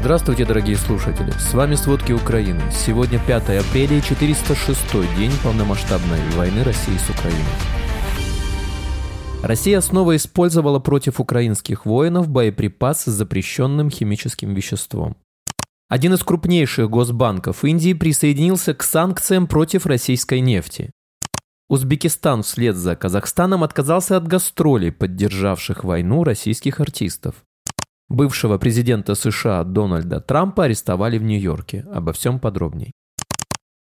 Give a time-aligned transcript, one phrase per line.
[0.00, 1.32] Здравствуйте, дорогие слушатели!
[1.40, 2.62] С вами «Сводки Украины».
[2.70, 7.42] Сегодня 5 апреля и 406 день полномасштабной войны России с Украиной.
[9.42, 15.16] Россия снова использовала против украинских воинов боеприпас с запрещенным химическим веществом.
[15.88, 20.92] Один из крупнейших госбанков Индии присоединился к санкциям против российской нефти.
[21.68, 27.34] Узбекистан вслед за Казахстаном отказался от гастролей, поддержавших войну российских артистов.
[28.08, 31.84] Бывшего президента США Дональда Трампа арестовали в Нью-Йорке.
[31.92, 32.92] Обо всем подробней.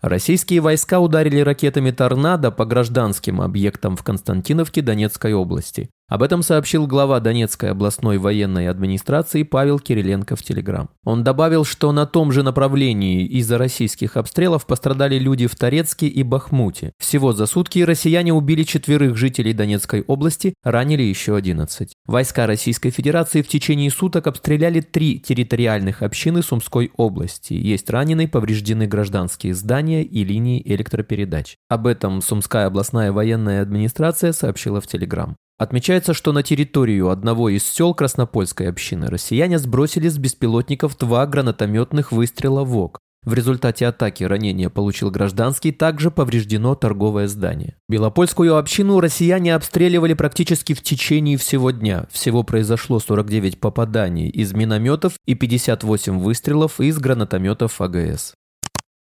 [0.00, 5.90] Российские войска ударили ракетами «Торнадо» по гражданским объектам в Константиновке Донецкой области.
[6.06, 10.90] Об этом сообщил глава Донецкой областной военной администрации Павел Кириленко в Телеграм.
[11.02, 16.22] Он добавил, что на том же направлении из-за российских обстрелов пострадали люди в Торецке и
[16.22, 16.92] Бахмуте.
[16.98, 21.94] Всего за сутки россияне убили четверых жителей Донецкой области, ранили еще 11.
[22.04, 27.54] Войска Российской Федерации в течение суток обстреляли три территориальных общины Сумской области.
[27.54, 31.56] Есть раненые, повреждены гражданские здания и линии электропередач.
[31.70, 35.36] Об этом Сумская областная военная администрация сообщила в Телеграм.
[35.56, 42.10] Отмечается, что на территорию одного из сел Краснопольской общины россияне сбросили с беспилотников два гранатометных
[42.10, 42.98] выстрела ВОК.
[43.24, 47.76] В результате атаки ранения получил гражданский, также повреждено торговое здание.
[47.88, 52.06] Белопольскую общину россияне обстреливали практически в течение всего дня.
[52.10, 58.34] Всего произошло 49 попаданий из минометов и 58 выстрелов из гранатометов АГС.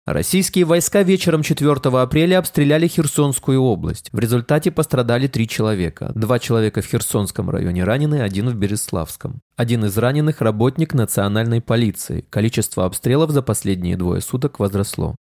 [0.05, 4.09] Российские войска вечером 4 апреля обстреляли Херсонскую область.
[4.11, 6.11] В результате пострадали три человека.
[6.17, 9.43] Два человека в Херсонском районе ранены, один в Береславском.
[9.55, 12.25] Один из раненых– работник национальной полиции.
[12.31, 15.15] Количество обстрелов за последние двое суток возросло.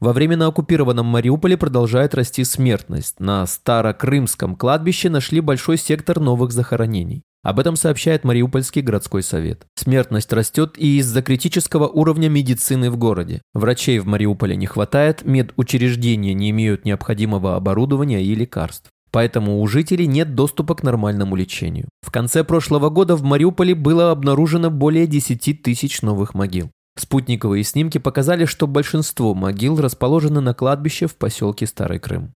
[0.00, 3.20] Во время на оккупированном Мариуполе продолжает расти смертность.
[3.20, 7.22] На Старокрымском кладбище нашли большой сектор новых захоронений.
[7.48, 9.64] Об этом сообщает Мариупольский городской совет.
[9.74, 13.40] Смертность растет и из-за критического уровня медицины в городе.
[13.54, 18.90] Врачей в Мариуполе не хватает, медучреждения не имеют необходимого оборудования и лекарств.
[19.12, 21.88] Поэтому у жителей нет доступа к нормальному лечению.
[22.02, 26.70] В конце прошлого года в Мариуполе было обнаружено более 10 тысяч новых могил.
[26.98, 32.34] Спутниковые снимки показали, что большинство могил расположены на кладбище в поселке Старый Крым.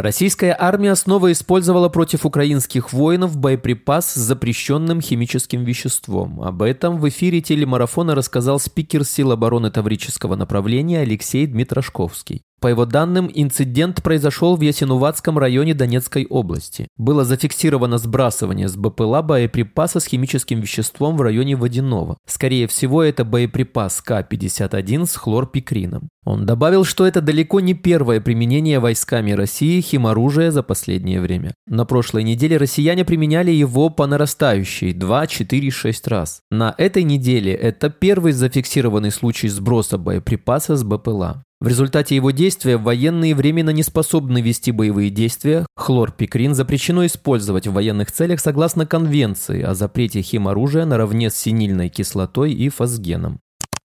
[0.00, 6.40] Российская армия снова использовала против украинских воинов боеприпас с запрещенным химическим веществом.
[6.40, 12.42] Об этом в эфире телемарафона рассказал спикер сил обороны Таврического направления Алексей Дмитрошковский.
[12.60, 16.88] По его данным, инцидент произошел в Ясинуватском районе Донецкой области.
[16.96, 22.16] Было зафиксировано сбрасывание с БПЛА боеприпаса с химическим веществом в районе Водяного.
[22.26, 26.08] Скорее всего, это боеприпас К-51 с хлорпикрином.
[26.24, 31.54] Он добавил, что это далеко не первое применение войсками России химоружия за последнее время.
[31.66, 36.40] На прошлой неделе россияне применяли его по нарастающей 2, 4, 6 раз.
[36.50, 41.44] На этой неделе это первый зафиксированный случай сброса боеприпаса с БПЛА.
[41.60, 45.66] В результате его действия военные временно не способны вести боевые действия.
[45.74, 52.52] Хлорпикрин запрещено использовать в военных целях согласно Конвенции о запрете химоружия наравне с синильной кислотой
[52.52, 53.40] и фосгеном.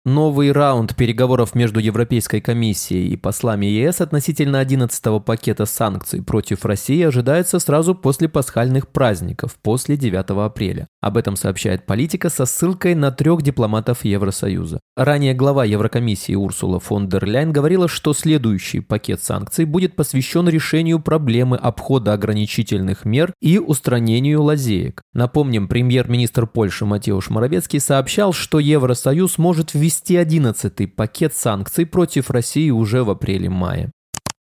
[0.06, 7.04] Новый раунд переговоров между Европейской комиссией и послами ЕС относительно 11-го пакета санкций против России
[7.04, 10.88] ожидается сразу после пасхальных праздников, после 9 апреля.
[11.02, 14.80] Об этом сообщает политика со ссылкой на трех дипломатов Евросоюза.
[14.96, 21.00] Ранее глава Еврокомиссии Урсула фон дер Ляйн говорила, что следующий пакет санкций будет посвящен решению
[21.02, 25.02] проблемы обхода ограничительных мер и устранению лазеек.
[25.14, 32.30] Напомним, премьер-министр Польши Матеуш Моровецкий сообщал, что Евросоюз может ввести ввести 11-й пакет санкций против
[32.30, 33.92] России уже в апреле-мае.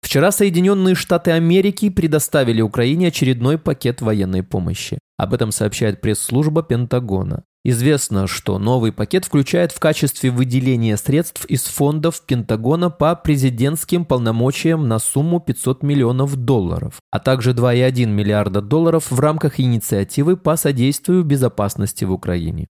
[0.02, 4.98] Вчера Соединенные Штаты Америки предоставили Украине очередной пакет военной помощи.
[5.18, 7.44] Об этом сообщает пресс-служба Пентагона.
[7.66, 14.88] Известно, что новый пакет включает в качестве выделения средств из фондов Пентагона по президентским полномочиям
[14.88, 21.24] на сумму 500 миллионов долларов, а также 2,1 миллиарда долларов в рамках инициативы по содействию
[21.24, 22.68] безопасности в Украине.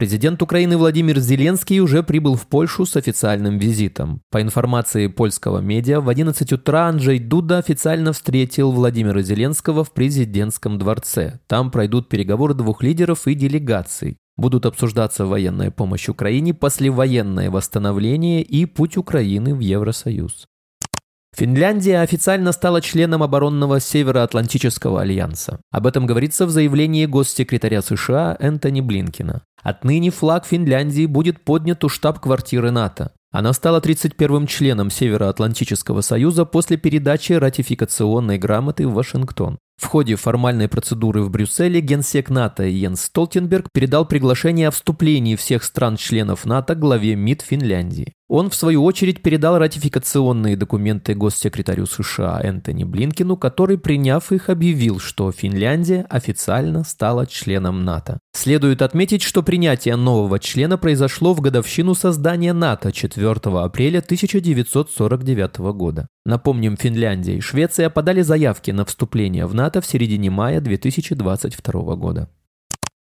[0.00, 4.22] Президент Украины Владимир Зеленский уже прибыл в Польшу с официальным визитом.
[4.30, 10.78] По информации польского медиа, в 11 утра Анджей Дуда официально встретил Владимира Зеленского в президентском
[10.78, 11.40] дворце.
[11.48, 14.16] Там пройдут переговоры двух лидеров и делегаций.
[14.38, 20.46] Будут обсуждаться военная помощь Украине, послевоенное восстановление и путь Украины в Евросоюз.
[21.36, 25.60] Финляндия официально стала членом оборонного Североатлантического альянса.
[25.70, 29.42] Об этом говорится в заявлении госсекретаря США Энтони Блинкина.
[29.62, 33.12] Отныне флаг Финляндии будет поднят у штаб-квартиры НАТО.
[33.30, 39.58] Она стала 31-м членом Североатлантического союза после передачи ратификационной грамоты в Вашингтон.
[39.80, 45.64] В ходе формальной процедуры в Брюсселе генсек НАТО Йенс Столтенберг передал приглашение о вступлении всех
[45.64, 48.12] стран-членов НАТО главе МИД Финляндии.
[48.28, 55.00] Он, в свою очередь, передал ратификационные документы госсекретарю США Энтони Блинкину, который, приняв их, объявил,
[55.00, 58.20] что Финляндия официально стала членом НАТО.
[58.32, 63.19] Следует отметить, что принятие нового члена произошло в годовщину создания НАТО 4
[63.64, 66.08] апреля 1949 года.
[66.24, 72.28] Напомним, Финляндия и Швеция подали заявки на вступление в НАТО в середине мая 2022 года.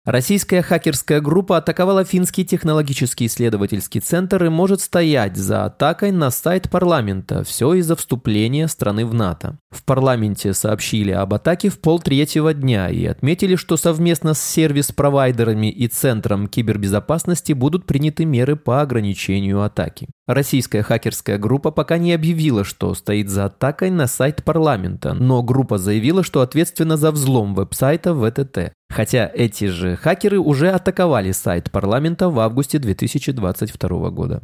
[0.04, 6.68] Российская хакерская группа атаковала финский технологический исследовательский центр и может стоять за атакой на сайт
[6.68, 7.42] парламента.
[7.42, 9.58] Все из-за вступления страны в НАТО.
[9.74, 15.88] В парламенте сообщили об атаке в полтретьего дня и отметили, что совместно с сервис-провайдерами и
[15.88, 20.06] Центром кибербезопасности будут приняты меры по ограничению атаки.
[20.28, 25.76] Российская хакерская группа пока не объявила, что стоит за атакой на сайт парламента, но группа
[25.76, 28.72] заявила, что ответственна за взлом веб-сайта ВТТ.
[28.90, 34.40] Хотя эти же хакеры уже атаковали сайт парламента в августе 2022 года.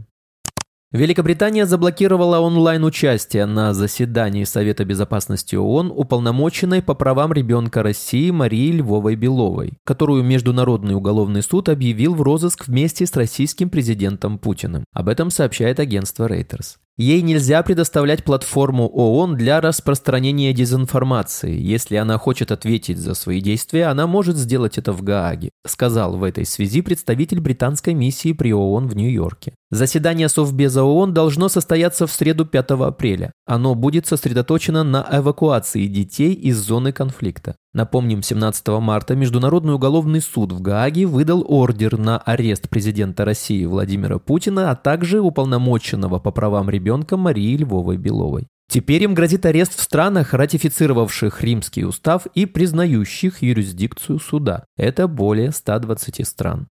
[0.93, 9.75] Великобритания заблокировала онлайн-участие на заседании Совета Безопасности ООН уполномоченной по правам ребенка России Марии Львовой-Беловой,
[9.85, 14.83] которую Международный уголовный суд объявил в розыск вместе с российским президентом Путиным.
[14.93, 16.79] Об этом сообщает агентство Reuters.
[17.01, 21.59] Ей нельзя предоставлять платформу ООН для распространения дезинформации.
[21.59, 26.23] Если она хочет ответить за свои действия, она может сделать это в Гааге, сказал в
[26.23, 29.55] этой связи представитель британской миссии при ООН в Нью-Йорке.
[29.71, 33.33] Заседание Совбеза ООН должно состояться в среду 5 апреля.
[33.47, 37.57] Оно будет сосредоточено на эвакуации детей из зоны конфликта.
[37.73, 44.19] Напомним, 17 марта Международный уголовный суд в Гааге выдал ордер на арест президента России Владимира
[44.19, 48.49] Путина, а также уполномоченного по правам ребенка Марии Львовой-Беловой.
[48.69, 54.65] Теперь им грозит арест в странах, ратифицировавших Римский устав и признающих юрисдикцию суда.
[54.77, 56.69] Это более 120 стран.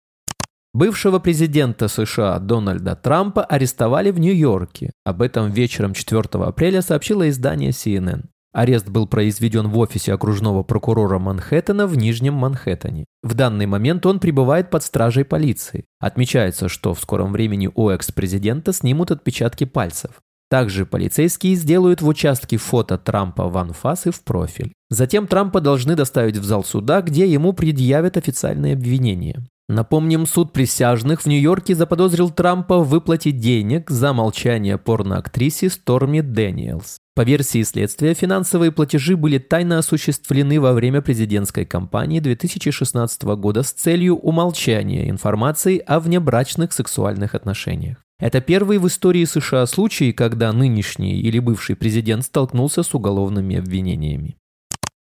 [0.76, 4.92] Бывшего президента США Дональда Трампа арестовали в Нью-Йорке.
[5.06, 8.24] Об этом вечером 4 апреля сообщило издание CNN.
[8.54, 13.06] Арест был произведен в офисе окружного прокурора Манхэттена в Нижнем Манхэттене.
[13.24, 15.86] В данный момент он пребывает под стражей полиции.
[16.00, 20.12] Отмечается, что в скором времени у экс-президента снимут отпечатки пальцев.
[20.52, 24.72] Также полицейские сделают в участке фото Трампа в анфас и в профиль.
[24.92, 29.44] Затем Трампа должны доставить в зал суда, где ему предъявят официальные обвинения.
[29.68, 37.00] Напомним, суд присяжных в Нью-Йорке заподозрил Трампа в выплате денег за молчание порноактрисе Сторми Дэниелс.
[37.16, 43.72] По версии следствия, финансовые платежи были тайно осуществлены во время президентской кампании 2016 года с
[43.72, 47.98] целью умолчания информации о внебрачных сексуальных отношениях.
[48.20, 54.38] Это первый в истории США случай, когда нынешний или бывший президент столкнулся с уголовными обвинениями.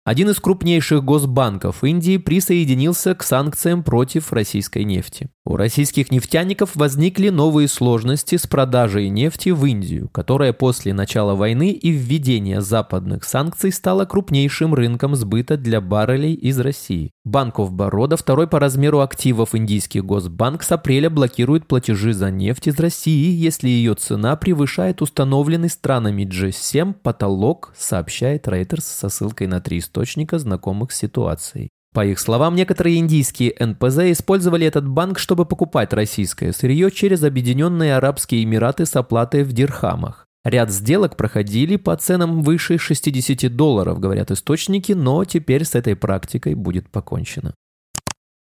[0.06, 5.32] Один из крупнейших госбанков Индии присоединился к санкциям против российской нефти.
[5.44, 11.72] У российских нефтяников возникли новые сложности с продажей нефти в Индию, которая после начала войны
[11.72, 17.12] и введения западных санкций стала крупнейшим рынком сбыта для баррелей из России.
[17.26, 22.68] Банк of Baroda, второй по размеру активов индийский госбанк, с апреля блокирует платежи за нефть
[22.68, 29.60] из России, если ее цена превышает установленный странами G7 потолок, сообщает Reuters со ссылкой на
[29.60, 31.70] три источника, знакомых с ситуацией.
[31.96, 37.96] По их словам, некоторые индийские НПЗ использовали этот банк, чтобы покупать российское сырье через Объединенные
[37.96, 40.25] Арабские Эмираты с оплатой в дирхамах.
[40.46, 46.54] Ряд сделок проходили по ценам выше 60 долларов, говорят источники, но теперь с этой практикой
[46.54, 47.56] будет покончено.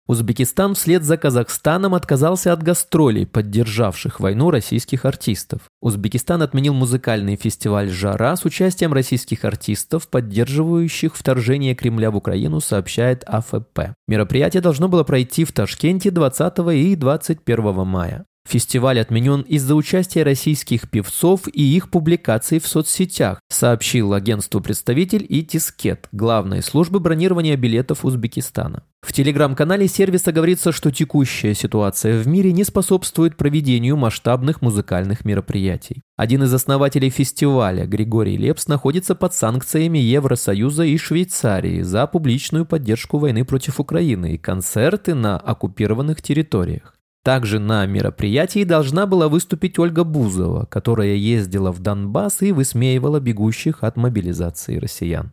[0.09, 5.61] Узбекистан вслед за Казахстаном отказался от гастролей, поддержавших войну российских артистов.
[5.80, 13.23] Узбекистан отменил музыкальный фестиваль «Жара» с участием российских артистов, поддерживающих вторжение Кремля в Украину, сообщает
[13.28, 13.94] АФП.
[14.09, 18.26] Мероприятие должно было пройти в Ташкенте 20 и 21 мая.
[18.49, 25.43] Фестиваль отменен из-за участия российских певцов и их публикаций в соцсетях, сообщил агентству представитель и
[25.43, 28.83] Тискет, главной службы бронирования билетов Узбекистана.
[29.01, 36.03] В телеграм-канале сервиса говорится, что текущая ситуация в мире не способствует проведению масштабных музыкальных мероприятий.
[36.17, 43.19] Один из основателей фестиваля, Григорий Лепс, находится под санкциями Евросоюза и Швейцарии за публичную поддержку
[43.19, 46.95] войны против Украины и концерты на оккупированных территориях.
[47.25, 53.85] Также на мероприятии должна была выступить Ольга Бузова, которая ездила в Донбасс и высмеивала бегущих
[53.85, 55.33] от мобилизации россиян.